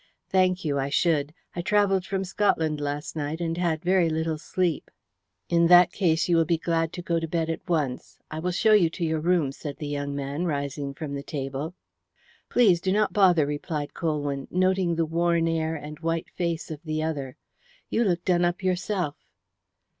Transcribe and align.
"Thank 0.29 0.65
you, 0.65 0.79
I 0.79 0.89
should. 0.89 1.31
I 1.55 1.61
travelled 1.61 2.07
from 2.07 2.23
Scotland 2.23 2.81
last 2.81 3.15
night, 3.15 3.39
and 3.39 3.55
had 3.55 3.83
very 3.85 4.09
little 4.09 4.39
sleep." 4.39 4.89
"In 5.47 5.67
that 5.67 5.91
case 5.91 6.27
you 6.27 6.35
will 6.37 6.43
be 6.45 6.57
glad 6.57 6.91
to 6.93 7.03
go 7.03 7.19
to 7.19 7.27
bed 7.27 7.51
at 7.51 7.69
once. 7.69 8.17
I 8.31 8.39
will 8.39 8.49
show 8.49 8.73
you 8.73 8.89
to 8.89 9.05
your 9.05 9.19
room," 9.19 9.51
said 9.51 9.77
the 9.77 9.85
young 9.85 10.15
man, 10.15 10.45
rising 10.45 10.95
from 10.95 11.13
the 11.13 11.21
table. 11.21 11.75
"Please 12.49 12.81
do 12.81 12.91
not 12.91 13.13
bother," 13.13 13.45
replied 13.45 13.93
Colwyn, 13.93 14.47
noting 14.49 14.95
the 14.95 15.05
worn 15.05 15.47
air 15.47 15.75
and 15.75 15.99
white 15.99 16.31
face 16.31 16.71
of 16.71 16.81
the 16.83 17.03
other. 17.03 17.35
"You 17.91 18.03
look 18.03 18.25
done 18.25 18.43
up 18.43 18.63
yourself." 18.63 19.17